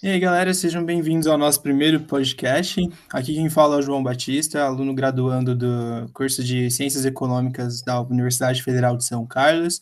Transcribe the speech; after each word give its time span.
E 0.00 0.06
aí, 0.06 0.20
galera, 0.20 0.54
sejam 0.54 0.84
bem-vindos 0.84 1.26
ao 1.26 1.36
nosso 1.36 1.60
primeiro 1.60 1.98
podcast. 1.98 2.80
Aqui 3.12 3.34
quem 3.34 3.50
fala 3.50 3.74
é 3.74 3.78
o 3.80 3.82
João 3.82 4.00
Batista, 4.00 4.62
aluno 4.62 4.94
graduando 4.94 5.56
do 5.56 6.08
curso 6.12 6.44
de 6.44 6.70
Ciências 6.70 7.04
Econômicas 7.04 7.82
da 7.82 8.00
Universidade 8.02 8.62
Federal 8.62 8.96
de 8.96 9.04
São 9.04 9.26
Carlos. 9.26 9.80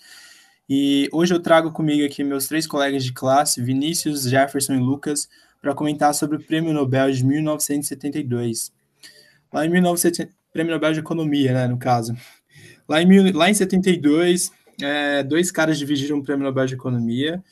E 0.66 1.06
hoje 1.12 1.34
eu 1.34 1.38
trago 1.38 1.71
comigo 1.71 2.02
aqui 2.02 2.24
meus 2.24 2.48
três 2.48 2.66
colegas 2.66 3.04
de 3.04 3.12
classe, 3.12 3.62
Vinícius, 3.62 4.22
Jefferson 4.22 4.76
e 4.76 4.79
Lucas, 4.79 5.29
para 5.60 5.74
comentar 5.74 6.15
sobre 6.15 6.38
o 6.38 6.42
Prêmio 6.42 6.72
Nobel 6.72 7.12
de 7.12 7.22
1972. 7.22 8.72
Lá 9.53 9.67
em 9.67 9.69
1970, 9.69 10.33
Prêmio 10.51 10.72
Nobel 10.72 10.94
de 10.94 11.01
Economia, 11.01 11.53
né, 11.53 11.69
no 11.69 11.76
caso. 11.76 12.17
Lá 12.88 13.03
em, 13.03 13.33
lá 13.33 13.51
em 13.51 13.54
72, 13.54 14.51
é, 14.80 15.22
dois 15.22 15.51
caras 15.51 15.78
dividiram 15.78 16.16
o 16.16 16.23
Prêmio 16.23 16.45
Nobel 16.45 16.64
de 16.64 16.73
Economia 16.73 17.45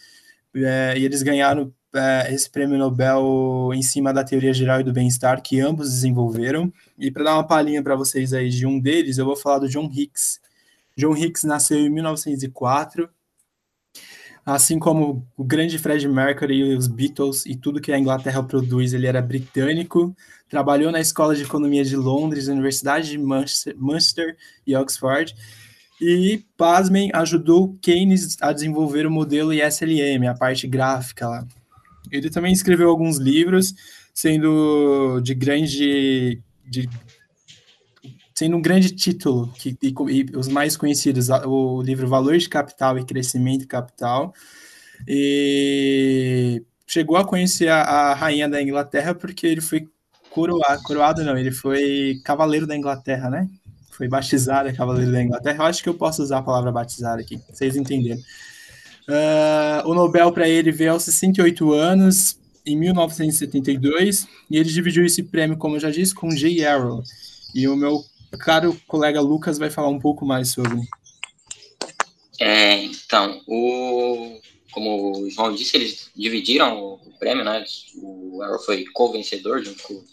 é, 0.55 0.95
e 0.97 1.05
eles 1.05 1.23
ganharam 1.23 1.71
é, 1.95 2.33
esse 2.33 2.51
prêmio 2.51 2.79
Nobel 2.79 3.71
em 3.73 3.83
cima 3.83 4.13
da 4.13 4.25
teoria 4.25 4.53
geral 4.53 4.81
e 4.81 4.85
do 4.85 4.93
bem-estar 4.93 5.41
que 5.43 5.61
ambos 5.61 5.91
desenvolveram. 5.91 6.73
E 6.99 7.11
para 7.11 7.25
dar 7.25 7.35
uma 7.35 7.47
palhinha 7.47 7.83
para 7.83 7.97
vocês 7.97 8.33
aí 8.33 8.51
de 8.51 8.67
um 8.67 8.79
deles, 8.79 9.19
eu 9.19 9.25
vou 9.25 9.37
falar 9.37 9.61
do 9.61 9.69
John 9.69 9.91
Hicks. 9.93 10.41
John 10.97 11.17
Hicks 11.17 11.45
nasceu 11.45 11.79
em 11.79 11.89
1904. 11.89 13.09
Assim 14.47 14.79
como 14.79 15.27
o 15.37 15.43
grande 15.43 15.79
Fred 15.79 16.07
Mercury 16.07 16.57
e 16.57 16.77
os 16.77 16.87
Beatles 16.87 17.47
e 17.47 17.57
tudo 17.57 17.81
que 17.81 17.91
a 17.91 17.99
Inglaterra 17.99 18.43
produz, 18.43 18.93
ele 18.93 19.07
era 19.07 19.23
britânico. 19.23 20.15
Trabalhou 20.51 20.93
na 20.93 21.01
Escola 21.01 21.35
de 21.35 21.43
Economia 21.43 21.83
de 21.83 21.97
Londres, 21.97 22.49
Universidade 22.49 23.11
de 23.11 23.19
Manchester 23.19 24.37
e 24.67 24.77
Oxford 24.77 25.35
e, 26.01 26.45
pasmem, 26.57 27.11
ajudou 27.15 27.79
Keynes 27.81 28.37
a 28.41 28.53
desenvolver 28.53 29.07
o 29.07 29.11
modelo 29.11 29.53
ISLM, 29.53 30.27
a 30.29 30.35
parte 30.35 30.67
gráfica 30.67 31.29
lá. 31.29 31.47
Ele 32.17 32.31
também 32.31 32.53
escreveu 32.53 32.89
alguns 32.89 33.19
livros, 33.19 33.75
sendo 34.13 35.21
de 35.21 35.35
grande. 35.35 36.43
De, 36.65 36.89
sendo 38.35 38.57
um 38.57 38.63
grande 38.63 38.91
título, 38.91 39.53
que, 39.53 39.77
e, 39.81 39.95
e 40.11 40.37
os 40.37 40.49
mais 40.49 40.77
conhecidos, 40.77 41.29
o 41.29 41.81
livro 41.83 42.09
Valor 42.09 42.37
de 42.37 42.49
Capital 42.49 42.99
e 42.99 43.05
Crescimento 43.05 43.67
Capital. 43.67 44.35
E 45.07 46.63
chegou 46.87 47.17
a 47.17 47.25
conhecer 47.25 47.69
a, 47.69 47.83
a 47.83 48.15
rainha 48.15 48.49
da 48.49 48.61
Inglaterra 48.61 49.15
porque 49.15 49.47
ele 49.47 49.61
foi 49.61 49.89
coroado, 50.31 50.83
coroado 50.83 51.25
não, 51.25 51.37
ele 51.37 51.53
foi 51.53 52.21
cavaleiro 52.25 52.67
da 52.67 52.77
Inglaterra, 52.77 53.31
né? 53.31 53.49
Foi 53.91 54.09
batizado 54.09 54.75
cavaleiro 54.75 55.13
da 55.13 55.23
Inglaterra. 55.23 55.59
Eu 55.59 55.67
acho 55.67 55.83
que 55.83 55.89
eu 55.89 55.95
posso 55.95 56.23
usar 56.23 56.39
a 56.39 56.43
palavra 56.43 56.73
batizado 56.73 57.21
aqui, 57.21 57.41
vocês 57.51 57.77
entenderam. 57.77 58.21
Uh, 59.09 59.87
o 59.89 59.95
Nobel 59.95 60.33
para 60.33 60.49
ele 60.49 60.73
veio 60.73 60.93
aos 60.93 61.03
68 61.03 61.73
anos, 61.73 62.39
em 62.67 62.77
1972, 62.77 64.27
e 64.51 64.57
ele 64.57 64.69
dividiu 64.69 65.05
esse 65.05 65.23
prêmio, 65.23 65.59
como 65.59 65.77
eu 65.77 65.81
já 65.81 65.91
disse, 65.91 66.15
com 66.15 66.31
Jay 66.31 66.65
Arrow. 66.65 67.03
E 67.55 67.69
o 67.69 67.77
meu 67.77 68.03
caro 68.39 68.79
colega 68.87 69.21
Lucas 69.21 69.59
vai 69.59 69.71
falar 69.71 69.89
um 69.89 69.99
pouco 69.99 70.25
mais 70.25 70.53
sobre. 70.53 70.81
É, 72.41 72.83
então, 72.83 73.41
o, 73.47 74.41
como 74.73 75.21
o 75.21 75.31
João 75.31 75.55
disse, 75.55 75.77
eles 75.77 76.11
dividiram 76.17 76.83
o, 76.83 76.99
prêmio, 77.19 77.45
né? 77.45 77.65
O 77.97 78.43
Arrow 78.43 78.59
foi 78.59 78.85
co-vencedor 78.93 79.63
junto 79.63 79.83
com 79.83 80.05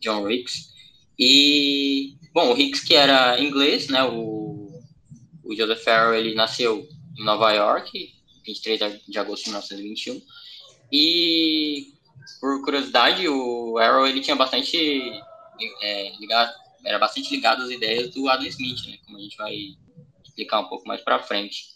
John 0.00 0.28
Hicks. 0.30 0.70
E, 1.18 2.16
bom, 2.32 2.52
o 2.52 2.58
Hicks, 2.58 2.80
que 2.80 2.94
era 2.94 3.38
inglês, 3.40 3.88
né? 3.88 4.02
O, 4.04 4.72
o 5.44 5.54
Joseph 5.54 5.86
Arrow, 5.86 6.14
ele 6.14 6.34
nasceu 6.34 6.88
em 7.18 7.24
Nova 7.24 7.52
York, 7.52 8.14
23 8.44 9.02
de 9.06 9.18
agosto 9.18 9.44
de 9.44 9.50
1921. 9.50 10.22
E, 10.92 11.94
por 12.40 12.62
curiosidade, 12.62 13.28
o 13.28 13.78
Arrow 13.78 14.06
ele 14.06 14.20
tinha 14.20 14.36
bastante 14.36 14.76
é, 15.82 16.16
ligado, 16.18 16.52
era 16.84 16.98
bastante 16.98 17.34
ligado 17.34 17.62
às 17.62 17.70
ideias 17.70 18.10
do 18.10 18.28
Adam 18.28 18.46
Smith, 18.46 18.86
né, 18.86 18.98
como 19.04 19.18
a 19.18 19.20
gente 19.20 19.36
vai 19.36 19.54
explicar 20.24 20.60
um 20.60 20.68
pouco 20.68 20.86
mais 20.86 21.00
para 21.00 21.22
frente. 21.22 21.66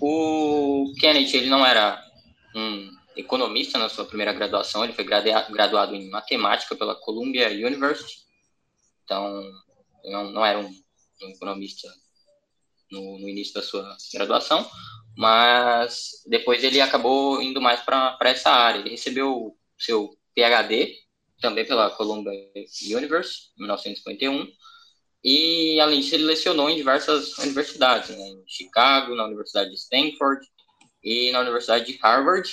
O 0.00 0.92
Kennedy 0.98 1.36
ele 1.36 1.50
não 1.50 1.64
era 1.64 2.02
um 2.54 2.90
economista 3.16 3.78
na 3.78 3.88
sua 3.88 4.06
primeira 4.06 4.32
graduação, 4.32 4.84
ele 4.84 4.94
foi 4.94 5.04
graduado 5.04 5.94
em 5.94 6.08
matemática 6.08 6.74
pela 6.74 6.94
Columbia 6.94 7.48
University, 7.48 8.22
então 9.04 9.42
não, 10.04 10.30
não 10.30 10.44
era 10.44 10.58
um, 10.58 10.68
um 11.22 11.28
economista 11.28 11.88
no, 12.90 13.18
no, 13.18 13.28
início 13.28 13.54
da 13.54 13.62
sua 13.62 13.96
graduação, 14.14 14.68
mas 15.16 16.22
depois 16.26 16.62
ele 16.64 16.80
acabou 16.80 17.42
indo 17.42 17.60
mais 17.60 17.80
para 17.80 18.18
essa 18.22 18.50
área. 18.50 18.80
Ele 18.80 18.90
recebeu 18.90 19.56
seu 19.78 20.16
PhD 20.34 20.96
também 21.40 21.66
pela 21.66 21.90
Columbia 21.90 22.32
University, 22.96 23.50
em 23.58 23.62
1951, 23.62 24.46
e 25.24 25.80
além 25.80 26.00
disso 26.00 26.14
ele 26.14 26.24
lecionou 26.24 26.70
em 26.70 26.76
diversas 26.76 27.36
universidades, 27.38 28.16
né, 28.16 28.28
em 28.28 28.44
Chicago, 28.46 29.14
na 29.14 29.26
Universidade 29.26 29.70
de 29.70 29.76
Stanford 29.76 30.44
e 31.02 31.30
na 31.32 31.40
Universidade 31.40 31.86
de 31.86 31.98
Harvard, 31.98 32.48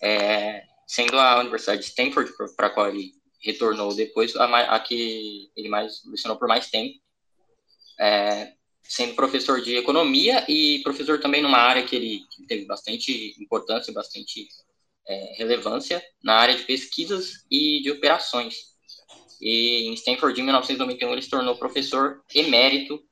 é, 0.00 0.62
sendo 0.86 1.18
a 1.18 1.40
Universidade 1.40 1.82
de 1.82 1.88
Stanford 1.88 2.32
para 2.56 2.68
a 2.68 2.70
qual 2.70 2.88
ele 2.88 3.12
retornou 3.40 3.94
depois 3.94 4.34
a, 4.36 4.74
a, 4.74 4.80
que 4.80 5.50
ele 5.56 5.68
mais 5.68 6.02
lecionou 6.06 6.38
por 6.38 6.48
mais 6.48 6.70
tempo. 6.70 6.94
É, 7.98 8.52
sendo 8.88 9.14
professor 9.14 9.60
de 9.60 9.76
economia 9.76 10.44
e 10.48 10.80
professor 10.82 11.20
também 11.20 11.42
numa 11.42 11.58
área 11.58 11.84
que 11.84 11.96
ele, 11.96 12.22
teve 12.46 12.64
bastante 12.64 13.34
importância, 13.40 13.92
bastante 13.92 14.48
é, 15.06 15.34
relevância, 15.36 16.02
na 16.22 16.34
área 16.34 16.56
de 16.56 16.62
pesquisas 16.62 17.44
e 17.50 17.80
de 17.82 17.90
operações. 17.90 18.76
E 19.40 19.88
em 19.88 19.94
Stanford, 19.94 20.40
em 20.40 20.44
1991, 20.44 21.12
ele 21.12 21.22
se 21.22 21.30
tornou 21.30 21.56
professor 21.56 22.22
emérito, 22.34 23.02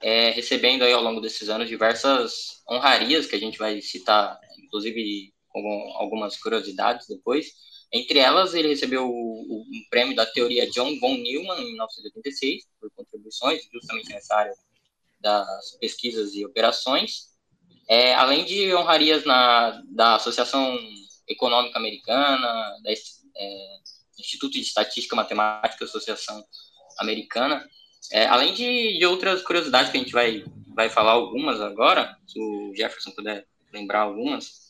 é, 0.00 0.30
recebendo 0.30 0.84
aí 0.84 0.92
ao 0.92 1.02
longo 1.02 1.20
desses 1.20 1.48
anos 1.48 1.68
diversas 1.68 2.62
honrarias 2.70 3.26
que 3.26 3.34
a 3.34 3.40
gente 3.40 3.58
vai 3.58 3.80
citar, 3.82 4.38
inclusive 4.58 5.32
com 5.48 5.92
algumas 5.96 6.36
curiosidades 6.36 7.06
depois. 7.08 7.52
Entre 7.92 8.18
elas, 8.18 8.54
ele 8.54 8.68
recebeu 8.68 9.08
o, 9.08 9.62
um 9.62 9.82
prêmio 9.90 10.14
da 10.14 10.26
teoria 10.26 10.70
John 10.70 10.98
von 11.00 11.16
Neumann 11.16 11.60
em 11.60 11.72
1986 11.72 12.64
por 12.80 12.90
contribuições 12.92 13.66
justamente 13.72 14.10
nessa 14.10 14.36
área 14.36 14.54
das 15.20 15.72
pesquisas 15.80 16.34
e 16.34 16.44
operações, 16.44 17.28
é, 17.88 18.14
além 18.14 18.44
de 18.44 18.74
honrarias 18.74 19.24
na, 19.24 19.80
da 19.90 20.16
Associação 20.16 20.78
Econômica 21.26 21.78
Americana, 21.78 22.76
da 22.82 22.92
é, 22.92 23.76
Instituto 24.18 24.52
de 24.52 24.60
Estatística 24.60 25.16
Matemática 25.16 25.84
Associação 25.84 26.44
Americana, 26.98 27.64
é, 28.12 28.26
além 28.26 28.52
de, 28.54 28.98
de, 28.98 29.06
outras 29.06 29.42
curiosidades 29.42 29.90
que 29.90 29.96
a 29.96 30.00
gente 30.00 30.12
vai, 30.12 30.44
vai 30.74 30.90
falar 30.90 31.12
algumas 31.12 31.60
agora, 31.60 32.16
se 32.26 32.38
o 32.38 32.74
Jefferson 32.74 33.10
puder 33.12 33.46
lembrar 33.72 34.00
algumas. 34.00 34.68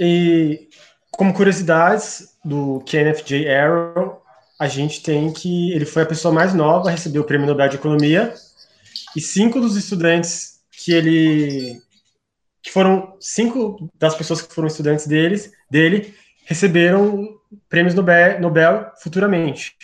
E 0.00 0.68
como 1.10 1.34
curiosidades 1.34 2.38
do 2.44 2.80
Kenneth 2.86 3.24
J. 3.24 3.48
Arrow, 3.48 4.22
a 4.58 4.68
gente 4.68 5.02
tem 5.02 5.32
que 5.32 5.72
ele 5.72 5.86
foi 5.86 6.02
a 6.02 6.06
pessoa 6.06 6.32
mais 6.32 6.54
nova 6.54 6.88
a 6.88 6.92
receber 6.92 7.18
o 7.18 7.24
Prêmio 7.24 7.46
Nobel 7.46 7.68
de 7.68 7.76
Economia 7.76 8.34
e 9.16 9.20
cinco 9.20 9.60
dos 9.60 9.76
estudantes 9.76 10.60
que 10.70 10.92
ele 10.92 11.80
que 12.62 12.70
foram 12.70 13.16
cinco 13.20 13.90
das 13.98 14.14
pessoas 14.14 14.42
que 14.42 14.54
foram 14.54 14.68
estudantes 14.68 15.06
deles 15.06 15.52
dele 15.70 16.14
receberam 16.44 17.38
prêmios 17.68 17.94
Nobel, 17.94 18.40
Nobel 18.40 18.92
futuramente. 19.02 19.76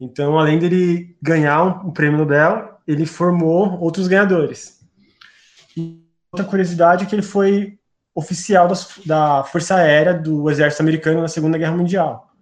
Então, 0.00 0.38
além 0.38 0.58
dele 0.58 1.16
ganhar 1.22 1.62
um, 1.62 1.88
um 1.88 1.92
prêmio 1.92 2.18
Nobel, 2.18 2.78
ele 2.86 3.06
formou 3.06 3.78
outros 3.80 4.08
ganhadores. 4.08 4.80
E 5.76 6.00
outra 6.32 6.46
curiosidade 6.46 7.04
é 7.04 7.06
que 7.06 7.14
ele 7.14 7.22
foi 7.22 7.78
oficial 8.14 8.68
das, 8.68 8.98
da 9.06 9.44
Força 9.44 9.76
Aérea 9.76 10.14
do 10.14 10.50
Exército 10.50 10.82
Americano 10.82 11.20
na 11.20 11.28
Segunda 11.28 11.58
Guerra 11.58 11.76
Mundial. 11.76 12.32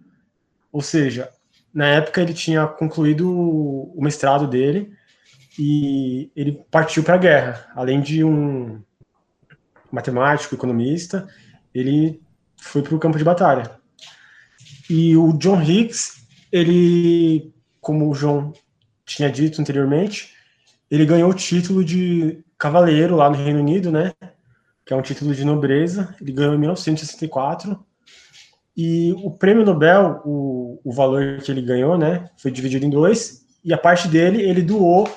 Ou 0.71 0.81
seja, 0.81 1.29
na 1.73 1.87
época 1.87 2.21
ele 2.21 2.33
tinha 2.33 2.65
concluído 2.67 3.29
o 3.29 4.01
mestrado 4.01 4.47
dele 4.47 4.91
e 5.57 6.31
ele 6.35 6.63
partiu 6.69 7.03
para 7.03 7.15
a 7.15 7.17
guerra. 7.17 7.67
Além 7.75 8.01
de 8.01 8.23
um 8.23 8.81
matemático, 9.91 10.55
economista, 10.55 11.27
ele 11.73 12.21
foi 12.57 12.81
para 12.81 12.95
o 12.95 12.99
campo 12.99 13.17
de 13.17 13.23
batalha. 13.23 13.71
E 14.89 15.15
o 15.15 15.33
John 15.33 15.61
Hicks, 15.61 16.25
ele, 16.51 17.53
como 17.79 18.09
o 18.09 18.13
João 18.13 18.53
tinha 19.05 19.29
dito 19.29 19.61
anteriormente, 19.61 20.33
ele 20.89 21.05
ganhou 21.05 21.29
o 21.29 21.33
título 21.33 21.83
de 21.83 22.43
cavaleiro 22.57 23.15
lá 23.15 23.29
no 23.29 23.37
Reino 23.37 23.59
Unido, 23.59 23.91
né? 23.91 24.13
Que 24.85 24.93
é 24.93 24.95
um 24.95 25.01
título 25.01 25.33
de 25.33 25.43
nobreza. 25.45 26.15
Ele 26.21 26.31
ganhou 26.31 26.53
em 26.53 26.59
1964. 26.59 27.77
E 28.75 29.13
o 29.23 29.31
prêmio 29.31 29.65
Nobel, 29.65 30.21
o, 30.25 30.79
o 30.83 30.93
valor 30.93 31.39
que 31.39 31.51
ele 31.51 31.61
ganhou, 31.61 31.97
né, 31.97 32.29
foi 32.37 32.51
dividido 32.51 32.85
em 32.85 32.89
dois. 32.89 33.45
E 33.63 33.73
a 33.73 33.77
parte 33.77 34.07
dele, 34.07 34.41
ele 34.41 34.61
doou 34.61 35.09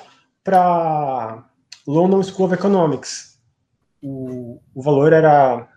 para 0.45 1.43
London 1.87 2.21
School 2.21 2.45
of 2.45 2.53
Economics. 2.53 3.39
O, 4.01 4.61
o 4.75 4.81
valor 4.81 5.11
era 5.11 5.67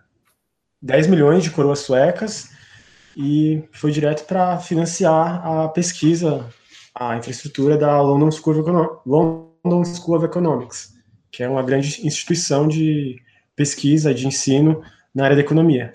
10 0.79 1.07
milhões 1.07 1.43
de 1.43 1.49
coroas 1.49 1.79
suecas 1.79 2.51
e 3.17 3.63
foi 3.71 3.91
direto 3.91 4.25
para 4.25 4.59
financiar 4.59 5.45
a 5.45 5.67
pesquisa, 5.69 6.47
a 6.93 7.17
infraestrutura 7.17 7.77
da 7.77 7.99
London 7.99 8.31
School, 8.31 8.59
of 8.59 9.01
London 9.05 9.83
School 9.83 10.17
of 10.17 10.25
Economics, 10.25 10.93
que 11.31 11.41
é 11.41 11.49
uma 11.49 11.63
grande 11.63 12.05
instituição 12.05 12.67
de 12.67 13.19
pesquisa, 13.55 14.13
de 14.13 14.27
ensino 14.27 14.83
na 15.13 15.25
área 15.25 15.35
da 15.35 15.41
economia. 15.41 15.91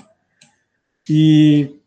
E 1.08 1.78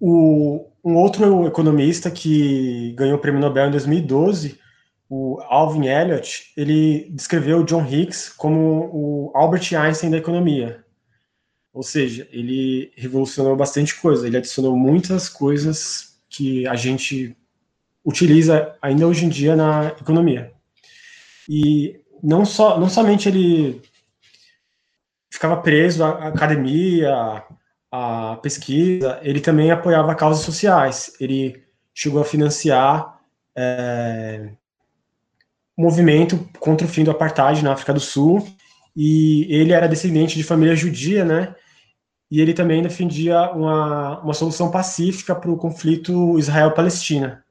o, 0.00 0.66
um 0.82 0.96
outro 0.96 1.46
economista 1.46 2.10
que 2.10 2.94
ganhou 2.96 3.18
o 3.18 3.20
prêmio 3.20 3.40
Nobel 3.40 3.68
em 3.68 3.70
2012, 3.70 4.63
o 5.08 5.40
Alvin 5.42 5.86
Elliot, 5.86 6.52
ele 6.56 7.08
descreveu 7.10 7.64
John 7.64 7.86
Hicks 7.86 8.30
como 8.30 8.90
o 8.92 9.32
Albert 9.34 9.74
Einstein 9.74 10.10
da 10.10 10.16
economia. 10.16 10.84
Ou 11.72 11.82
seja, 11.82 12.28
ele 12.30 12.92
revolucionou 12.96 13.56
bastante 13.56 14.00
coisa, 14.00 14.26
ele 14.26 14.36
adicionou 14.36 14.76
muitas 14.76 15.28
coisas 15.28 16.20
que 16.28 16.66
a 16.66 16.74
gente 16.74 17.36
utiliza 18.04 18.76
ainda 18.80 19.06
hoje 19.06 19.24
em 19.24 19.28
dia 19.28 19.56
na 19.56 19.88
economia. 20.00 20.52
E 21.48 22.00
não 22.22 22.44
só 22.44 22.78
não 22.78 22.88
somente 22.88 23.28
ele 23.28 23.82
ficava 25.30 25.56
preso 25.56 26.04
à 26.04 26.28
academia, 26.28 27.42
à 27.90 28.36
pesquisa, 28.36 29.18
ele 29.22 29.40
também 29.40 29.70
apoiava 29.70 30.14
causas 30.14 30.44
sociais. 30.44 31.14
Ele 31.20 31.62
chegou 31.92 32.20
a 32.20 32.24
financiar 32.24 33.20
é, 33.56 34.50
movimento 35.76 36.48
contra 36.58 36.86
o 36.86 36.90
fim 36.90 37.04
do 37.04 37.10
apartheid 37.10 37.62
na 37.62 37.72
África 37.72 37.92
do 37.92 38.00
Sul, 38.00 38.46
e 38.96 39.46
ele 39.50 39.72
era 39.72 39.88
descendente 39.88 40.36
de 40.36 40.44
família 40.44 40.76
judia, 40.76 41.24
né? 41.24 41.54
E 42.30 42.40
ele 42.40 42.54
também 42.54 42.82
defendia 42.82 43.50
uma, 43.50 44.20
uma 44.20 44.34
solução 44.34 44.70
pacífica 44.70 45.34
para 45.34 45.50
o 45.50 45.56
conflito 45.56 46.38
Israel-Palestina, 46.38 47.44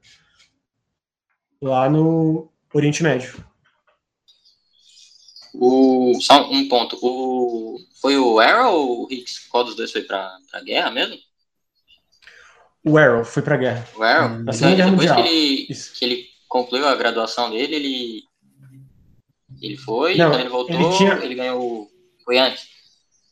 lá 1.60 1.88
no 1.88 2.50
Oriente 2.72 3.02
Médio. 3.02 3.44
O, 5.54 6.12
só 6.20 6.50
um 6.50 6.68
ponto. 6.68 6.98
O, 7.00 7.78
foi 8.00 8.18
o 8.18 8.40
Arrow 8.40 8.74
ou 8.74 9.04
o 9.04 9.12
Hicks? 9.12 9.46
Qual 9.48 9.64
dos 9.64 9.76
dois 9.76 9.92
foi 9.92 10.02
para 10.02 10.36
a 10.52 10.60
guerra 10.60 10.90
mesmo? 10.90 11.16
O 12.84 12.98
Arrow 12.98 13.24
foi 13.24 13.42
para 13.42 13.54
a 13.54 13.58
guerra. 13.58 13.88
O 13.96 14.02
Arrow? 14.02 14.36
Hum, 14.36 14.40
então, 14.42 14.76
depois 14.76 14.90
Mundial. 14.90 15.22
que 15.22 15.28
ele, 15.28 15.66
que 15.66 16.04
ele 16.04 16.33
concluiu 16.54 16.86
a 16.86 16.94
graduação 16.94 17.50
dele, 17.50 17.74
ele, 17.74 18.22
ele 19.60 19.76
foi, 19.76 20.16
Não, 20.16 20.30
quando 20.30 20.40
ele 20.40 20.48
voltou, 20.48 20.76
ele, 20.76 20.96
tinha... 20.96 21.14
ele 21.14 21.34
ganhou. 21.34 21.88
Foi 22.24 22.38
antes? 22.38 22.68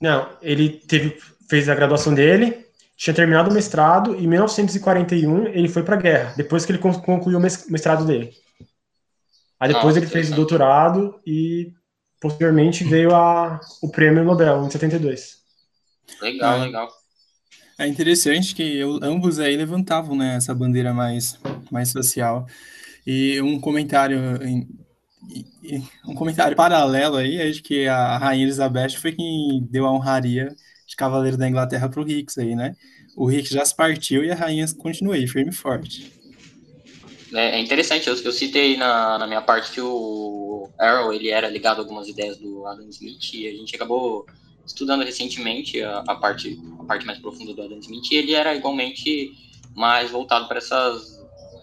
Não, 0.01 0.29
ele 0.43 0.71
teve, 0.71 1.17
fez 1.49 1.69
a 1.69 1.75
graduação 1.77 2.13
dele, 2.13 2.67
tinha 2.97 3.15
terminado 3.15 3.49
o 3.49 3.55
mestrado, 3.55 4.17
e 4.17 4.25
em 4.25 4.27
1941 4.27 5.47
ele 5.47 5.69
foi 5.69 5.85
para 5.85 5.95
a 5.95 6.01
guerra, 6.01 6.35
depois 6.37 6.67
que 6.67 6.73
ele 6.73 6.81
concluiu 6.81 7.39
o 7.39 7.41
mestrado 7.41 8.05
dele. 8.05 8.33
Aí 9.61 9.69
depois 9.69 9.95
Nossa, 9.95 9.99
ele 9.99 10.07
fez 10.09 10.33
o 10.33 10.35
doutorado 10.35 11.21
e 11.25 11.73
posteriormente 12.21 12.83
veio 12.83 13.15
a, 13.15 13.61
o 13.81 13.89
prêmio 13.89 14.25
Nobel, 14.25 14.65
em 14.65 14.71
72. 14.71 15.37
Legal, 16.21 16.57
é, 16.57 16.65
legal. 16.65 16.89
É 17.79 17.87
interessante 17.87 18.53
que 18.53 18.79
eu, 18.79 18.99
ambos 19.01 19.39
aí 19.39 19.57
levantavam 19.57 20.17
né, 20.17 20.35
essa 20.35 20.53
bandeira 20.53 20.93
mais, 20.93 21.39
mais 21.71 21.91
social. 21.91 22.49
E 23.07 23.41
um 23.41 23.61
comentário 23.61 24.19
um 26.07 26.15
comentário 26.15 26.57
paralelo 26.57 27.17
aí 27.17 27.37
é 27.37 27.51
de 27.51 27.63
que 27.63 27.87
a 27.87 28.19
Rainha 28.19 28.45
Elizabeth 28.45 28.91
foi 28.91 29.13
quem 29.13 29.67
deu 29.71 29.87
a 29.87 29.93
honraria 29.93 30.55
de 30.87 30.97
Cavaleiro 30.97 31.37
da 31.37 31.49
Inglaterra 31.49 31.89
para 31.89 32.03
o 32.03 32.09
Hicks 32.09 32.37
aí, 32.39 32.55
né? 32.55 32.75
O 33.17 33.31
Hicks 33.31 33.51
já 33.51 33.65
se 33.65 33.75
partiu 33.75 34.25
e 34.25 34.31
a 34.31 34.35
Rainha 34.35 34.67
continua 34.75 35.15
aí, 35.15 35.27
firme 35.27 35.51
e 35.51 35.55
forte. 35.55 36.13
É, 37.33 37.57
é 37.57 37.61
interessante, 37.61 38.09
eu, 38.09 38.17
eu 38.17 38.33
citei 38.33 38.77
na, 38.77 39.19
na 39.19 39.27
minha 39.27 39.41
parte 39.41 39.73
que 39.73 39.81
o 39.81 40.69
Arrow 40.79 41.13
ele 41.13 41.31
era 41.31 41.49
ligado 41.49 41.79
a 41.79 41.83
algumas 41.83 42.09
ideias 42.09 42.37
do 42.37 42.67
Adam 42.67 42.89
Smith 42.89 43.33
e 43.35 43.47
a 43.47 43.53
gente 43.53 43.75
acabou 43.75 44.27
estudando 44.67 45.05
recentemente 45.05 45.81
a, 45.83 45.99
a 46.01 46.15
parte 46.17 46.61
a 46.79 46.85
parte 46.85 47.07
mais 47.07 47.19
profunda 47.19 47.55
do 47.55 47.63
Adam 47.63 47.79
Smith 47.79 48.11
e 48.11 48.17
ele 48.17 48.35
era 48.35 48.55
igualmente 48.55 49.33
mais 49.75 50.11
voltado 50.11 50.47
para 50.47 50.59
essas 50.59 51.22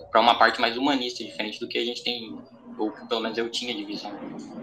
para 0.10 0.22
uma 0.22 0.38
parte 0.38 0.60
mais 0.60 0.78
humanista, 0.78 1.24
diferente 1.24 1.60
do 1.60 1.68
que 1.68 1.78
a 1.78 1.86
gente 1.86 2.04
tem 2.04 2.38
ou 2.80 2.94
pelo 3.08 3.22
menos 3.22 3.38
eu 3.38 3.50
tinha 3.52 3.76
de 3.76 3.84
visão 3.84 4.18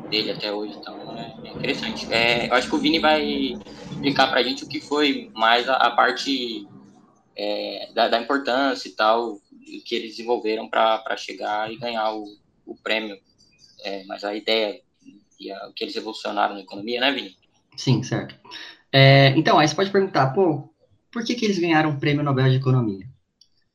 dele 0.09 0.31
até 0.31 0.51
hoje, 0.51 0.75
então 0.79 0.99
é, 1.19 1.35
é 1.45 1.53
interessante. 1.53 2.07
É, 2.11 2.49
eu 2.49 2.55
acho 2.55 2.69
que 2.69 2.75
o 2.75 2.79
Vini 2.79 2.99
vai 2.99 3.61
explicar 3.91 4.29
para 4.29 4.41
a 4.41 4.43
gente 4.43 4.65
o 4.65 4.69
que 4.69 4.81
foi 4.81 5.31
mais 5.35 5.69
a, 5.69 5.75
a 5.75 5.91
parte 5.91 6.67
é, 7.37 7.91
da, 7.93 8.09
da, 8.09 8.21
importância 8.21 8.89
e 8.89 8.93
tal 8.93 9.39
que 9.85 9.95
eles 9.95 10.13
desenvolveram 10.13 10.69
para 10.69 11.17
chegar 11.17 11.71
e 11.71 11.77
ganhar 11.77 12.13
o, 12.13 12.25
o 12.65 12.75
prêmio. 12.77 13.19
É, 13.85 14.05
mas 14.05 14.25
a 14.25 14.35
ideia 14.35 14.81
e 15.39 15.51
a, 15.51 15.69
o 15.69 15.73
que 15.73 15.85
eles 15.85 15.95
revolucionaram 15.95 16.55
na 16.55 16.63
economia, 16.63 17.01
né, 17.01 17.13
Vini? 17.13 17.37
Sim, 17.77 18.03
certo. 18.03 18.35
É, 18.91 19.35
então, 19.37 19.59
aí 19.59 19.69
você 19.69 19.75
pode 19.75 19.91
perguntar, 19.91 20.29
pô, 20.33 20.73
por 21.13 21.25
que, 21.25 21.35
que 21.35 21.45
eles 21.45 21.59
ganharam 21.59 21.91
o 21.91 22.01
Prêmio 22.01 22.25
Nobel 22.25 22.49
de 22.49 22.57
Economia? 22.57 23.07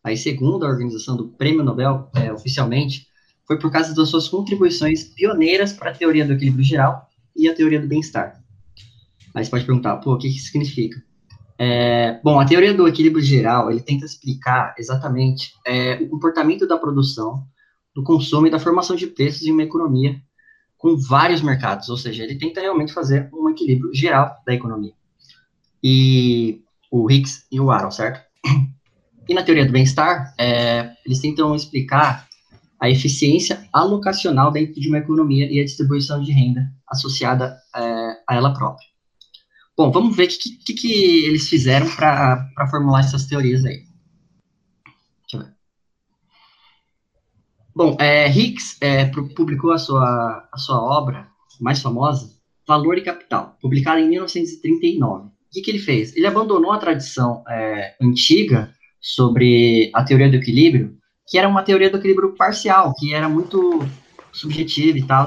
Aí, 0.04 0.18
segundo 0.18 0.66
a 0.66 0.70
organização 0.70 1.16
do 1.16 1.28
Prêmio 1.30 1.64
Nobel, 1.64 2.10
é, 2.16 2.32
oficialmente, 2.34 3.08
foi 3.46 3.60
por 3.60 3.72
causa 3.72 3.94
das 3.94 4.10
suas 4.10 4.28
contribuições 4.28 5.04
pioneiras 5.04 5.74
para 5.74 5.92
a 5.92 5.94
teoria 5.94 6.26
do 6.26 6.34
equilíbrio 6.34 6.64
geral 6.64 7.08
e 7.36 7.48
a 7.48 7.54
teoria 7.56 7.80
do 7.80 7.88
bem-estar. 7.88 8.42
Aí 9.34 9.46
você 9.46 9.52
pode 9.52 9.66
perguntar, 9.66 9.98
pô, 9.98 10.14
o 10.14 10.18
que, 10.18 10.30
que 10.30 10.40
significa? 10.40 11.02
É, 11.58 12.20
bom, 12.24 12.40
a 12.40 12.46
teoria 12.46 12.74
do 12.74 12.88
equilíbrio 12.88 13.24
geral, 13.24 13.70
ele 13.70 13.82
tenta 13.82 14.06
explicar 14.06 14.74
exatamente 14.78 15.54
é, 15.66 15.96
o 16.02 16.10
comportamento 16.10 16.68
da 16.68 16.78
produção, 16.78 17.46
do 17.94 18.04
consumo 18.04 18.48
e 18.48 18.50
da 18.50 18.60
formação 18.60 18.96
de 18.96 19.06
preços 19.06 19.44
em 19.44 19.52
uma 19.52 19.64
economia 19.64 20.20
com 20.78 20.98
vários 20.98 21.44
mercados, 21.44 21.90
ou 21.90 21.98
seja, 21.98 22.24
ele 22.24 22.40
tenta 22.40 22.60
realmente 22.60 22.92
fazer 22.92 23.30
um 23.32 23.48
equilíbrio 23.50 23.94
geral 23.94 24.36
da 24.44 24.54
economia. 24.54 24.94
E 25.84 26.64
o 26.90 27.10
Hicks 27.10 27.46
e 27.52 27.60
o 27.60 27.70
Arrow, 27.70 27.92
certo? 27.92 28.20
E 29.30 29.34
na 29.34 29.44
teoria 29.44 29.66
do 29.66 29.72
bem-estar, 29.72 30.34
é, 30.38 30.92
eles 31.06 31.20
tentam 31.20 31.56
explicar 31.56 32.28
a 32.80 32.90
eficiência 32.90 33.68
alocacional 33.72 34.52
dentro 34.52 34.82
de 34.82 34.88
uma 34.88 34.98
economia 34.98 35.46
e 35.52 35.60
a 35.60 35.64
distribuição 35.64 36.22
de 36.22 36.32
renda 36.32 36.68
associada 36.88 37.56
é, 37.76 38.18
a 38.28 38.36
ela 38.36 38.54
própria. 38.54 38.88
Bom, 39.78 39.92
vamos 39.92 40.16
ver 40.16 40.26
o 40.26 40.28
que, 40.28 40.50
que, 40.66 40.74
que, 40.74 41.26
eles 41.26 41.48
fizeram 41.48 41.88
para 41.96 42.68
formular 42.70 43.02
essas 43.02 43.26
teorias 43.26 43.64
aí. 43.64 43.84
Deixa 45.22 45.38
eu 45.38 45.40
ver. 45.40 45.54
Bom, 47.76 47.98
é, 48.00 48.28
Hicks 48.30 48.78
é, 48.82 49.06
publicou 49.06 49.72
a 49.72 49.78
sua, 49.78 50.50
a 50.52 50.58
sua 50.58 50.82
obra 50.82 51.28
mais 51.60 51.82
famosa, 51.82 52.36
Valor 52.68 52.98
e 52.98 53.04
Capital, 53.04 53.58
publicada 53.62 54.00
em 54.00 54.10
1939. 54.10 55.28
O 55.28 55.32
que, 55.52 55.62
que 55.62 55.72
ele 55.72 55.80
fez? 55.80 56.16
Ele 56.16 56.28
abandonou 56.28 56.72
a 56.72 56.80
tradição 56.80 57.44
é, 57.48 57.96
antiga 58.02 58.74
sobre 59.02 59.90
a 59.94 60.04
teoria 60.04 60.30
do 60.30 60.36
equilíbrio, 60.36 60.96
que 61.28 61.38
era 61.38 61.48
uma 61.48 61.64
teoria 61.64 61.90
do 61.90 61.98
equilíbrio 61.98 62.36
parcial, 62.36 62.94
que 62.98 63.14
era 63.14 63.28
muito 63.28 63.80
subjetiva 64.32 64.98
e 64.98 65.04
tal, 65.04 65.26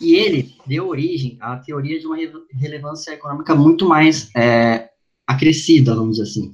e 0.00 0.14
ele 0.14 0.54
deu 0.66 0.88
origem 0.88 1.36
à 1.40 1.56
teoria 1.56 2.00
de 2.00 2.06
uma 2.06 2.16
relevância 2.52 3.12
econômica 3.12 3.54
muito 3.54 3.86
mais 3.86 4.30
é, 4.34 4.88
acrescida, 5.26 5.94
vamos 5.94 6.16
dizer 6.16 6.28
assim. 6.28 6.52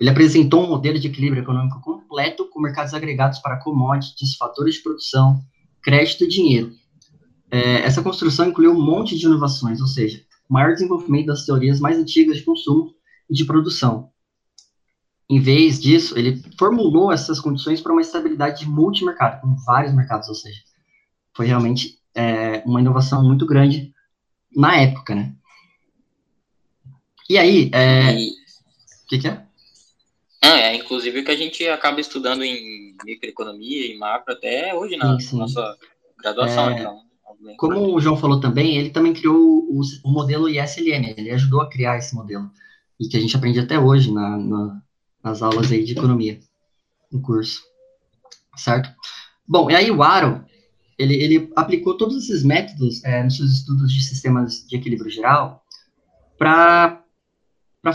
Ele 0.00 0.10
apresentou 0.10 0.64
um 0.64 0.68
modelo 0.68 0.98
de 0.98 1.06
equilíbrio 1.08 1.42
econômico 1.42 1.80
completo 1.80 2.48
com 2.50 2.60
mercados 2.60 2.92
agregados 2.92 3.38
para 3.38 3.58
commodities, 3.58 4.36
fatores 4.36 4.74
de 4.74 4.82
produção, 4.82 5.40
crédito 5.82 6.24
e 6.24 6.28
dinheiro. 6.28 6.72
É, 7.50 7.80
essa 7.82 8.02
construção 8.02 8.48
incluiu 8.48 8.72
um 8.72 8.84
monte 8.84 9.16
de 9.16 9.24
inovações, 9.24 9.80
ou 9.80 9.86
seja, 9.86 10.20
maior 10.48 10.72
desenvolvimento 10.72 11.26
das 11.26 11.46
teorias 11.46 11.80
mais 11.80 11.96
antigas 11.96 12.38
de 12.38 12.42
consumo 12.42 12.92
e 13.30 13.34
de 13.34 13.44
produção. 13.44 14.10
Em 15.28 15.40
vez 15.40 15.80
disso, 15.80 16.16
ele 16.16 16.40
formulou 16.56 17.10
essas 17.10 17.40
condições 17.40 17.80
para 17.80 17.92
uma 17.92 18.00
estabilidade 18.00 18.60
de 18.60 18.68
multimercado, 18.68 19.40
com 19.40 19.56
vários 19.64 19.92
mercados, 19.92 20.28
ou 20.28 20.34
seja, 20.34 20.60
foi 21.34 21.46
realmente 21.46 21.98
é, 22.14 22.62
uma 22.64 22.80
inovação 22.80 23.24
muito 23.24 23.44
grande 23.44 23.92
na 24.54 24.76
época, 24.76 25.14
né? 25.14 25.34
E 27.28 27.36
aí, 27.36 27.70
é... 27.74 28.12
o 28.12 29.08
que, 29.08 29.18
que 29.18 29.28
é? 29.28 29.46
Ah, 30.40 30.60
é, 30.60 30.76
inclusive 30.76 31.20
o 31.20 31.24
que 31.24 31.30
a 31.30 31.36
gente 31.36 31.66
acaba 31.66 32.00
estudando 32.00 32.44
em 32.44 32.96
microeconomia 33.04 33.92
e 33.92 33.98
macro 33.98 34.32
até 34.32 34.72
hoje 34.74 34.96
na 34.96 35.18
sim, 35.18 35.26
sim. 35.26 35.38
nossa 35.38 35.76
graduação, 36.18 36.70
é, 36.70 36.80
então. 36.80 37.06
Como 37.58 37.94
o 37.94 38.00
João 38.00 38.16
falou 38.16 38.40
também, 38.40 38.76
ele 38.76 38.90
também 38.90 39.12
criou 39.12 39.36
o, 39.36 39.80
o, 40.04 40.10
modelo 40.10 40.48
ISLM, 40.48 41.14
ele 41.16 41.30
ajudou 41.30 41.60
a 41.60 41.68
criar 41.68 41.98
esse 41.98 42.14
modelo, 42.14 42.50
e 42.98 43.08
que 43.08 43.16
a 43.16 43.20
gente 43.20 43.36
aprende 43.36 43.58
até 43.58 43.78
hoje 43.78 44.12
na, 44.12 44.36
na, 44.36 44.82
nas 45.26 45.42
aulas 45.42 45.72
aí 45.72 45.82
de 45.82 45.90
economia, 45.90 46.38
no 47.10 47.20
curso, 47.20 47.60
certo? 48.56 48.88
Bom, 49.46 49.68
e 49.68 49.74
aí 49.74 49.90
o 49.90 50.00
Aro, 50.00 50.44
ele, 50.96 51.14
ele 51.16 51.52
aplicou 51.56 51.96
todos 51.96 52.16
esses 52.16 52.44
métodos 52.44 53.02
é, 53.04 53.24
nos 53.24 53.36
seus 53.36 53.50
estudos 53.50 53.92
de 53.92 54.04
sistemas 54.04 54.64
de 54.68 54.76
equilíbrio 54.76 55.10
geral 55.10 55.64
para 56.38 57.02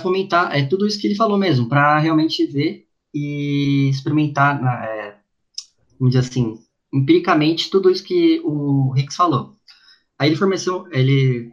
fomentar 0.01 0.53
é 0.53 0.65
tudo 0.65 0.85
isso 0.85 0.99
que 0.99 1.07
ele 1.07 1.15
falou 1.15 1.37
mesmo, 1.37 1.69
para 1.69 1.99
realmente 1.99 2.45
ver 2.45 2.85
e 3.13 3.87
experimentar, 3.89 4.61
é, 4.83 5.17
vamos 5.97 6.13
dizer 6.13 6.27
assim, 6.27 6.59
empiricamente 6.93 7.69
tudo 7.69 7.89
isso 7.89 8.03
que 8.03 8.41
o 8.43 8.93
Hicks 8.97 9.15
falou. 9.15 9.55
Aí 10.19 10.27
ele 10.27 10.35
forneceu, 10.35 10.85
ele, 10.91 11.49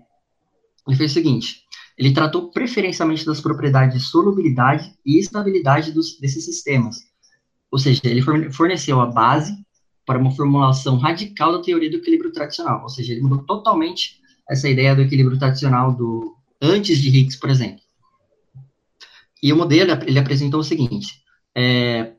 ele 0.88 0.96
fez 0.96 1.12
o 1.12 1.14
seguinte: 1.14 1.67
ele 1.98 2.12
tratou 2.12 2.50
preferencialmente 2.50 3.26
das 3.26 3.40
propriedades 3.40 4.00
de 4.00 4.08
solubilidade 4.08 4.94
e 5.04 5.18
estabilidade 5.18 5.90
dos, 5.90 6.18
desses 6.20 6.44
sistemas. 6.44 6.98
Ou 7.70 7.78
seja, 7.78 8.00
ele 8.04 8.22
forneceu 8.52 9.00
a 9.00 9.06
base 9.06 9.52
para 10.06 10.18
uma 10.18 10.30
formulação 10.30 10.96
radical 10.96 11.52
da 11.52 11.60
teoria 11.60 11.90
do 11.90 11.96
equilíbrio 11.96 12.32
tradicional. 12.32 12.82
Ou 12.82 12.88
seja, 12.88 13.12
ele 13.12 13.20
mudou 13.20 13.42
totalmente 13.44 14.20
essa 14.48 14.68
ideia 14.68 14.94
do 14.94 15.02
equilíbrio 15.02 15.38
tradicional 15.38 15.92
do 15.92 16.36
antes 16.62 16.98
de 16.98 17.08
Higgs, 17.08 17.38
por 17.38 17.50
exemplo. 17.50 17.80
E 19.42 19.52
o 19.52 19.56
modelo 19.56 19.92
ele 20.06 20.18
apresentou 20.18 20.60
o 20.60 20.64
seguinte: 20.64 21.22
é, 21.54 22.12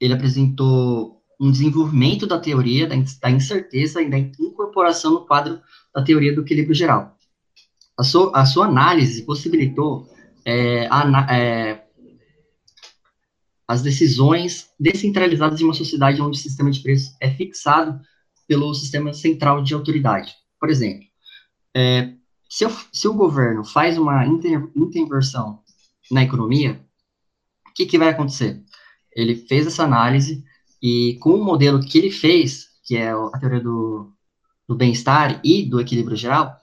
ele 0.00 0.12
apresentou 0.12 1.22
um 1.40 1.50
desenvolvimento 1.50 2.26
da 2.26 2.38
teoria 2.38 2.86
da, 2.86 3.30
incerteza 3.30 4.02
e 4.02 4.10
da 4.10 4.18
incorporação 4.18 5.12
no 5.12 5.26
quadro 5.26 5.60
da 5.94 6.02
teoria 6.02 6.34
do 6.34 6.42
equilíbrio 6.42 6.74
geral. 6.74 7.15
A 7.98 8.04
sua, 8.04 8.30
a 8.34 8.44
sua 8.44 8.66
análise 8.66 9.22
possibilitou 9.22 10.08
é, 10.44 10.86
a, 10.90 11.34
é, 11.34 11.84
as 13.66 13.82
decisões 13.82 14.70
descentralizadas 14.78 15.58
de 15.58 15.64
uma 15.64 15.74
sociedade 15.74 16.20
onde 16.22 16.38
o 16.38 16.42
sistema 16.42 16.70
de 16.70 16.80
preços 16.80 17.16
é 17.20 17.30
fixado 17.30 18.00
pelo 18.46 18.72
sistema 18.74 19.12
central 19.12 19.62
de 19.62 19.74
autoridade. 19.74 20.34
Por 20.60 20.70
exemplo, 20.70 21.04
é, 21.74 22.12
se, 22.48 22.64
eu, 22.64 22.70
se, 22.92 23.08
o 23.08 23.14
governo 23.14 23.64
faz 23.64 23.98
uma 23.98 24.24
inter, 24.24 24.62
na 26.10 26.22
economia, 26.22 26.80
o 27.68 27.72
que, 27.74 27.86
que 27.86 27.98
vai 27.98 28.08
acontecer? 28.08 28.62
Ele 29.14 29.34
fez 29.34 29.66
essa 29.66 29.84
análise 29.84 30.44
e 30.80 31.18
com 31.20 31.30
o 31.30 31.44
modelo 31.44 31.80
que 31.80 31.98
ele 31.98 32.10
fez, 32.10 32.68
que 32.84 32.96
é 32.96 33.10
a 33.10 33.38
teoria 33.40 33.60
do, 33.60 34.12
do 34.68 34.76
bem-estar 34.76 35.40
e 35.42 35.64
do 35.64 35.80
equilíbrio 35.80 36.16
geral, 36.16 36.56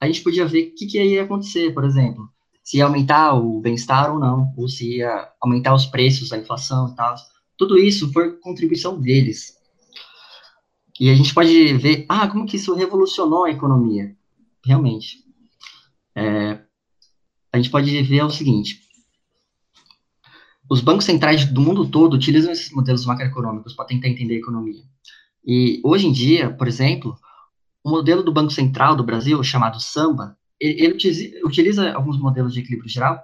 a 0.00 0.06
gente 0.06 0.22
podia 0.22 0.46
ver 0.46 0.68
o 0.68 0.74
que, 0.74 0.86
que 0.86 1.02
ia 1.02 1.24
acontecer, 1.24 1.72
por 1.72 1.84
exemplo, 1.84 2.28
se 2.62 2.76
ia 2.76 2.84
aumentar 2.84 3.34
o 3.34 3.60
bem-estar 3.60 4.12
ou 4.12 4.18
não, 4.18 4.52
ou 4.56 4.68
se 4.68 4.98
ia 4.98 5.28
aumentar 5.40 5.74
os 5.74 5.86
preços, 5.86 6.32
a 6.32 6.38
inflação 6.38 6.90
e 6.92 6.94
tal. 6.94 7.14
Tudo 7.56 7.78
isso 7.78 8.12
foi 8.12 8.36
contribuição 8.38 9.00
deles. 9.00 9.56
E 11.00 11.10
a 11.10 11.14
gente 11.14 11.32
pode 11.32 11.74
ver, 11.74 12.04
ah, 12.08 12.28
como 12.28 12.46
que 12.46 12.56
isso 12.56 12.74
revolucionou 12.74 13.44
a 13.44 13.50
economia? 13.50 14.14
Realmente. 14.64 15.24
É, 16.14 16.60
a 17.52 17.56
gente 17.56 17.70
pode 17.70 18.02
ver 18.02 18.22
o 18.22 18.30
seguinte, 18.30 18.80
os 20.70 20.82
bancos 20.82 21.06
centrais 21.06 21.46
do 21.46 21.60
mundo 21.60 21.88
todo 21.88 22.14
utilizam 22.14 22.52
esses 22.52 22.70
modelos 22.70 23.06
macroeconômicos 23.06 23.72
para 23.72 23.86
tentar 23.86 24.08
entender 24.08 24.34
a 24.34 24.38
economia. 24.38 24.82
E 25.46 25.80
hoje 25.82 26.06
em 26.06 26.12
dia, 26.12 26.50
por 26.50 26.68
exemplo, 26.68 27.16
o 27.84 27.90
modelo 27.90 28.22
do 28.22 28.32
Banco 28.32 28.50
Central 28.50 28.96
do 28.96 29.04
Brasil, 29.04 29.42
chamado 29.42 29.80
Samba, 29.80 30.36
ele, 30.60 30.96
utiliza, 31.44 31.92
alguns 31.92 32.18
modelos 32.18 32.52
de 32.52 32.60
equilíbrio 32.60 32.90
geral, 32.90 33.22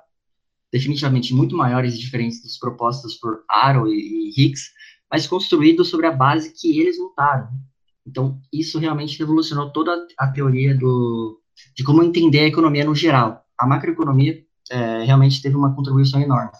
definitivamente 0.73 1.35
muito 1.35 1.57
maiores 1.57 1.95
e 1.95 1.99
diferentes 1.99 2.43
dos 2.43 2.59
propostos 2.59 3.15
por 3.15 3.45
Arrow 3.49 3.89
e, 3.89 4.33
e 4.37 4.45
Hicks, 4.45 4.71
mas 5.11 5.27
construídos 5.27 5.89
sobre 5.89 6.07
a 6.07 6.13
base 6.13 6.53
que 6.53 6.81
eles 6.81 6.99
montaram. 6.99 7.49
Então, 8.07 8.41
isso 8.53 8.79
realmente 8.79 9.19
revolucionou 9.19 9.71
toda 9.71 10.07
a 10.19 10.27
teoria 10.29 10.77
do, 10.77 11.41
de 11.75 11.83
como 11.83 12.03
entender 12.03 12.41
a 12.41 12.49
economia 12.49 12.85
no 12.85 12.95
geral. 12.95 13.45
A 13.59 13.67
macroeconomia 13.67 14.45
é, 14.71 15.05
realmente 15.05 15.41
teve 15.41 15.57
uma 15.57 15.75
contribuição 15.75 16.21
enorme. 16.21 16.53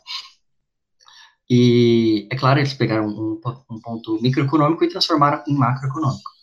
E, 1.49 2.27
é 2.31 2.37
claro, 2.37 2.59
eles 2.59 2.73
pegaram 2.73 3.07
um, 3.07 3.41
um 3.71 3.81
ponto 3.81 4.21
microeconômico 4.21 4.85
e 4.85 4.89
transformaram 4.89 5.43
em 5.47 5.55
macroeconômico. 5.55 6.34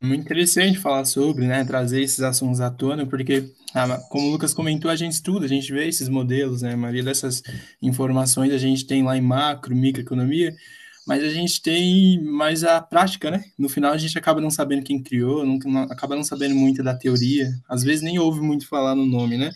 Muito 0.00 0.20
interessante 0.22 0.78
falar 0.78 1.04
sobre, 1.04 1.46
né, 1.48 1.64
trazer 1.64 2.00
esses 2.02 2.20
assuntos 2.20 2.60
à 2.60 2.70
tona, 2.70 3.04
porque, 3.04 3.50
ah, 3.74 3.98
como 4.08 4.28
o 4.28 4.30
Lucas 4.30 4.54
comentou, 4.54 4.88
a 4.88 4.94
gente 4.94 5.12
estuda, 5.12 5.44
a 5.44 5.48
gente 5.48 5.72
vê 5.72 5.88
esses 5.88 6.08
modelos, 6.08 6.62
né, 6.62 6.74
a 6.74 6.76
maioria 6.76 7.02
dessas 7.02 7.42
informações 7.82 8.52
a 8.52 8.58
gente 8.58 8.86
tem 8.86 9.02
lá 9.02 9.16
em 9.16 9.20
macro, 9.20 9.74
microeconomia, 9.74 10.54
mas 11.04 11.24
a 11.24 11.30
gente 11.30 11.60
tem 11.60 12.22
mais 12.22 12.62
a 12.62 12.80
prática, 12.80 13.30
né? 13.30 13.42
No 13.58 13.68
final 13.68 13.92
a 13.92 13.96
gente 13.96 14.16
acaba 14.16 14.40
não 14.40 14.50
sabendo 14.50 14.84
quem 14.84 15.02
criou, 15.02 15.44
não, 15.44 15.58
acaba 15.90 16.14
não 16.14 16.22
sabendo 16.22 16.54
muito 16.54 16.82
da 16.82 16.94
teoria, 16.94 17.50
às 17.68 17.82
vezes 17.82 18.02
nem 18.02 18.18
ouve 18.18 18.40
muito 18.40 18.68
falar 18.68 18.94
no 18.94 19.06
nome, 19.06 19.36
né? 19.36 19.50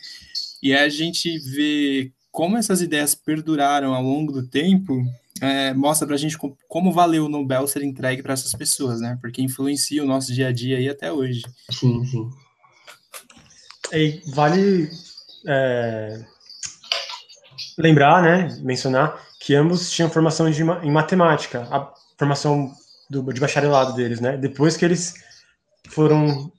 E 0.62 0.74
a 0.74 0.88
gente 0.88 1.38
vê 1.38 2.10
como 2.32 2.56
essas 2.56 2.80
ideias 2.80 3.14
perduraram 3.14 3.94
ao 3.94 4.02
longo 4.02 4.32
do 4.32 4.48
tempo, 4.48 5.04
é, 5.42 5.74
mostra 5.74 6.06
para 6.06 6.14
a 6.14 6.18
gente 6.18 6.38
como 6.68 6.92
valeu 6.92 7.24
o 7.24 7.28
Nobel 7.28 7.66
ser 7.66 7.82
entregue 7.82 8.22
para 8.22 8.32
essas 8.32 8.52
pessoas, 8.52 9.00
né? 9.00 9.18
Porque 9.20 9.42
influencia 9.42 10.00
o 10.00 10.06
nosso 10.06 10.32
dia 10.32 10.46
a 10.46 10.52
dia 10.52 10.78
aí 10.78 10.88
até 10.88 11.10
hoje. 11.10 11.42
Sim, 11.68 12.04
sim. 12.06 12.30
E 13.92 14.22
vale 14.32 14.88
é, 15.44 16.24
lembrar, 17.76 18.22
né, 18.22 18.56
mencionar 18.62 19.20
que 19.40 19.52
ambos 19.52 19.90
tinham 19.90 20.08
formação 20.08 20.48
de, 20.48 20.62
em 20.62 20.92
matemática, 20.92 21.66
a 21.72 21.92
formação 22.16 22.72
do, 23.10 23.32
de 23.32 23.40
bacharelado 23.40 23.94
deles, 23.94 24.20
né? 24.20 24.36
Depois 24.36 24.76
que 24.76 24.84
eles 24.84 25.14
foram 25.88 26.52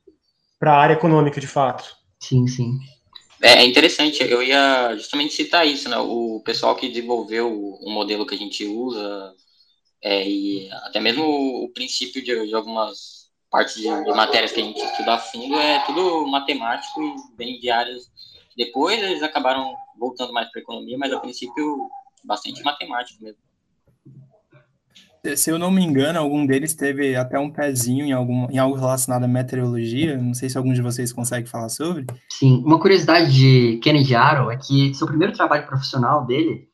para 0.59 0.73
a 0.73 0.77
área 0.77 0.93
econômica, 0.93 1.39
de 1.39 1.47
fato. 1.47 1.85
Sim, 2.19 2.45
sim. 2.47 2.77
É, 3.43 3.55
é 3.55 3.65
interessante, 3.65 4.23
eu 4.23 4.41
ia 4.41 4.95
justamente 4.95 5.33
citar 5.33 5.67
isso, 5.67 5.89
né? 5.89 5.97
O 5.97 6.41
pessoal 6.45 6.77
que 6.77 6.87
desenvolveu 6.87 7.51
o 7.51 7.91
modelo 7.91 8.25
que 8.25 8.35
a 8.35 8.37
gente 8.37 8.65
usa, 8.65 9.35
é, 10.01 10.25
e 10.25 10.71
até 10.71 11.01
mesmo 11.01 11.25
o 11.25 11.69
princípio 11.73 12.23
de, 12.23 12.47
de 12.47 12.55
algumas 12.55 13.29
partes 13.51 13.75
de, 13.75 13.83
de, 13.83 14.11
matérias 14.13 14.53
que 14.53 14.61
a 14.61 14.63
gente 14.63 14.81
estuda 14.81 15.15
a 15.15 15.19
fundo 15.19 15.55
é 15.59 15.79
tudo 15.85 16.25
matemático 16.27 17.03
e 17.03 17.15
vem 17.37 17.59
de 17.59 17.69
áreas. 17.69 18.09
Depois 18.55 19.01
eles 19.03 19.21
acabaram 19.21 19.75
voltando 19.99 20.31
mais 20.31 20.49
para 20.49 20.61
economia, 20.61 20.97
mas 20.97 21.11
a 21.11 21.19
princípio 21.19 21.89
bastante 22.23 22.63
matemático 22.63 23.21
mesmo 23.21 23.41
se 25.35 25.49
eu 25.49 25.57
não 25.57 25.71
me 25.71 25.81
engano, 25.81 26.19
algum 26.19 26.45
deles 26.45 26.73
teve 26.73 27.15
até 27.15 27.39
um 27.39 27.49
pezinho 27.49 28.05
em, 28.05 28.11
algum, 28.11 28.49
em 28.51 28.57
algo 28.57 28.75
relacionado 28.75 29.23
à 29.23 29.27
meteorologia. 29.27 30.17
Não 30.17 30.33
sei 30.33 30.49
se 30.49 30.57
algum 30.57 30.73
de 30.73 30.81
vocês 30.81 31.13
consegue 31.13 31.49
falar 31.49 31.69
sobre. 31.69 32.05
Sim, 32.29 32.61
uma 32.65 32.79
curiosidade 32.79 33.33
de 33.33 33.77
Kennedy 33.77 34.13
Arrow 34.15 34.51
é 34.51 34.57
que 34.57 34.93
seu 34.93 35.07
primeiro 35.07 35.33
trabalho 35.33 35.65
profissional 35.65 36.25
dele 36.25 36.67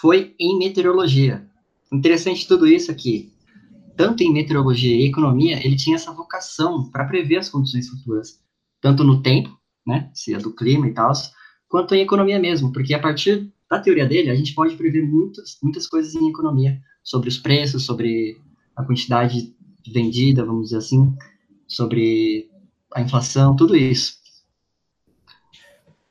foi 0.00 0.34
em 0.38 0.56
meteorologia. 0.56 1.44
Interessante 1.92 2.46
tudo 2.46 2.66
isso 2.66 2.92
aqui. 2.92 3.32
Tanto 3.96 4.22
em 4.22 4.32
meteorologia 4.32 4.94
e 4.94 5.08
economia, 5.08 5.58
ele 5.66 5.74
tinha 5.74 5.96
essa 5.96 6.12
vocação 6.12 6.88
para 6.90 7.06
prever 7.06 7.38
as 7.38 7.48
condições 7.48 7.88
futuras, 7.88 8.38
tanto 8.80 9.02
no 9.02 9.22
tempo, 9.22 9.50
né, 9.86 10.10
se 10.14 10.34
é 10.34 10.38
do 10.38 10.54
clima 10.54 10.86
e 10.86 10.92
tal, 10.92 11.12
quanto 11.66 11.94
em 11.94 12.02
economia 12.02 12.38
mesmo, 12.38 12.72
porque 12.72 12.92
a 12.92 12.98
partir 12.98 13.50
da 13.70 13.80
teoria 13.80 14.06
dele, 14.06 14.30
a 14.30 14.34
gente 14.34 14.54
pode 14.54 14.76
prever 14.76 15.02
muitas, 15.02 15.56
muitas 15.62 15.88
coisas 15.88 16.14
em 16.14 16.28
economia, 16.28 16.78
sobre 17.06 17.28
os 17.28 17.38
preços, 17.38 17.86
sobre 17.86 18.36
a 18.74 18.82
quantidade 18.82 19.54
vendida, 19.86 20.44
vamos 20.44 20.64
dizer 20.64 20.78
assim, 20.78 21.16
sobre 21.68 22.50
a 22.92 23.00
inflação, 23.00 23.54
tudo 23.54 23.76
isso. 23.76 24.18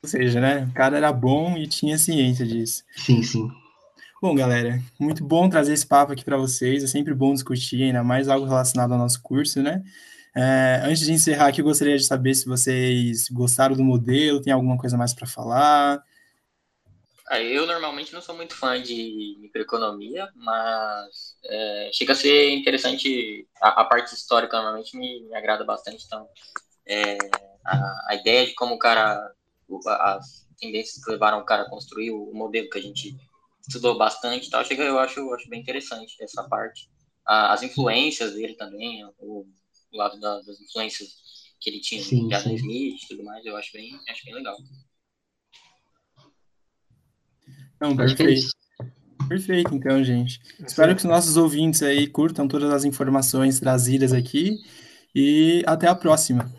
Ou 0.02 0.08
seja, 0.08 0.40
né, 0.40 0.66
o 0.70 0.72
cara 0.72 0.96
era 0.96 1.12
bom 1.12 1.54
e 1.58 1.66
tinha 1.66 1.98
ciência 1.98 2.46
disso. 2.46 2.82
Sim, 2.96 3.22
sim. 3.22 3.50
Bom, 4.22 4.34
galera, 4.34 4.82
muito 4.98 5.22
bom 5.22 5.50
trazer 5.50 5.74
esse 5.74 5.86
papo 5.86 6.12
aqui 6.12 6.24
para 6.24 6.38
vocês. 6.38 6.82
É 6.82 6.86
sempre 6.86 7.12
bom 7.12 7.34
discutir, 7.34 7.82
ainda 7.82 8.02
mais 8.02 8.28
algo 8.28 8.46
relacionado 8.46 8.92
ao 8.92 8.98
nosso 8.98 9.20
curso, 9.20 9.62
né? 9.62 9.82
É, 10.34 10.80
antes 10.84 11.04
de 11.04 11.12
encerrar 11.12 11.48
aqui, 11.48 11.60
eu 11.60 11.64
gostaria 11.64 11.96
de 11.98 12.04
saber 12.04 12.34
se 12.34 12.46
vocês 12.46 13.28
gostaram 13.28 13.76
do 13.76 13.84
modelo, 13.84 14.40
tem 14.40 14.52
alguma 14.52 14.78
coisa 14.78 14.96
mais 14.96 15.12
para 15.12 15.26
falar. 15.26 16.02
Eu 17.30 17.66
normalmente 17.66 18.12
não 18.12 18.22
sou 18.22 18.36
muito 18.36 18.54
fã 18.54 18.80
de 18.80 19.36
microeconomia, 19.40 20.30
mas 20.36 21.36
é, 21.44 21.90
chega 21.92 22.12
a 22.12 22.16
ser 22.16 22.50
interessante. 22.50 23.48
A, 23.60 23.80
a, 23.80 23.84
parte 23.84 24.14
histórica 24.14 24.56
normalmente 24.56 24.96
me, 24.96 25.22
me 25.22 25.34
agrada 25.34 25.64
bastante. 25.64 26.04
Então, 26.06 26.28
é, 26.86 27.18
a, 27.64 28.10
a, 28.10 28.14
ideia 28.14 28.46
de 28.46 28.54
como 28.54 28.76
o 28.76 28.78
cara, 28.78 29.32
as 29.84 30.46
tendências 30.60 31.04
que 31.04 31.10
levaram 31.10 31.40
o 31.40 31.44
cara 31.44 31.62
a 31.62 31.68
construir 31.70 32.12
o, 32.12 32.32
modelo 32.32 32.70
que 32.70 32.78
a 32.78 32.82
gente 32.82 33.16
estudou 33.66 33.98
bastante, 33.98 34.48
tal, 34.48 34.64
chega, 34.64 34.84
eu 34.84 34.98
acho, 35.00 35.32
acho 35.32 35.48
bem 35.48 35.60
interessante 35.60 36.16
essa 36.20 36.44
parte. 36.44 36.88
as 37.24 37.60
influências 37.64 38.34
dele 38.34 38.54
também, 38.54 39.04
o, 39.18 39.44
o 39.92 39.96
lado 39.96 40.20
da, 40.20 40.40
das 40.42 40.60
influências 40.60 41.26
que 41.60 41.70
ele 41.70 41.80
tinha 41.80 42.00
sim, 42.00 42.28
de 42.28 42.34
Adam 42.34 42.54
Smith 42.54 43.02
e 43.02 43.08
tudo 43.08 43.24
mais, 43.24 43.44
eu 43.44 43.56
acho 43.56 43.72
bem, 43.72 43.98
acho 44.08 44.24
bem 44.24 44.34
legal. 44.34 44.56
Não, 47.80 47.92
é 47.92 47.96
perfeito. 47.96 48.46
Perfeito, 49.28 49.74
então, 49.74 50.02
gente. 50.04 50.40
Espero 50.64 50.94
que 50.94 51.00
os 51.00 51.04
nossos 51.04 51.36
ouvintes 51.36 51.82
aí 51.82 52.06
curtam 52.06 52.46
todas 52.46 52.72
as 52.72 52.84
informações 52.84 53.58
trazidas 53.58 54.12
aqui 54.12 54.56
e 55.14 55.62
até 55.66 55.88
a 55.88 55.94
próxima. 55.94 56.50